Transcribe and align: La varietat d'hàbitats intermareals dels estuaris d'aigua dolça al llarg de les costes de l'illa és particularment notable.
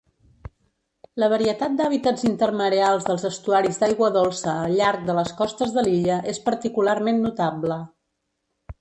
La 1.23 1.27
varietat 1.33 1.75
d'hàbitats 1.81 2.25
intermareals 2.29 3.07
dels 3.11 3.27
estuaris 3.31 3.79
d'aigua 3.83 4.11
dolça 4.17 4.57
al 4.65 4.75
llarg 4.83 5.07
de 5.11 5.19
les 5.21 5.37
costes 5.45 5.79
de 5.79 5.87
l'illa 5.89 6.21
és 6.37 6.45
particularment 6.51 7.25
notable. 7.31 7.83